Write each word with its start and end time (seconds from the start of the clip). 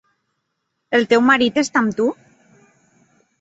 El 0.99 1.05
teu 1.11 1.21
marit 1.27 1.59
està 1.63 1.83
amb 1.83 1.99
tu? 2.01 2.09